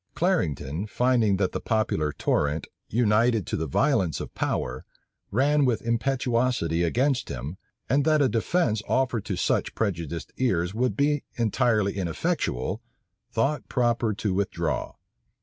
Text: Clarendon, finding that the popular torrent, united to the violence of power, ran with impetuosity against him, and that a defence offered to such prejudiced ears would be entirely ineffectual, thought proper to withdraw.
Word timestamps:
Clarendon, 0.15 0.87
finding 0.87 1.37
that 1.37 1.51
the 1.51 1.59
popular 1.61 2.11
torrent, 2.11 2.65
united 2.89 3.45
to 3.45 3.55
the 3.55 3.67
violence 3.67 4.19
of 4.19 4.33
power, 4.33 4.83
ran 5.29 5.63
with 5.63 5.83
impetuosity 5.83 6.81
against 6.81 7.29
him, 7.29 7.57
and 7.87 8.03
that 8.03 8.19
a 8.19 8.27
defence 8.27 8.81
offered 8.87 9.25
to 9.25 9.35
such 9.35 9.75
prejudiced 9.75 10.33
ears 10.37 10.73
would 10.73 10.97
be 10.97 11.23
entirely 11.35 11.95
ineffectual, 11.97 12.81
thought 13.31 13.69
proper 13.69 14.11
to 14.11 14.33
withdraw. 14.33 14.95